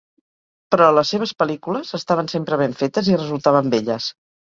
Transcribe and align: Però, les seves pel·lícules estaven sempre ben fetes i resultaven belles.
Però, 0.75 0.85
les 0.93 1.11
seves 1.15 1.33
pel·lícules 1.43 1.91
estaven 1.97 2.31
sempre 2.33 2.59
ben 2.63 2.73
fetes 2.79 3.11
i 3.13 3.19
resultaven 3.21 3.71
belles. 3.75 4.09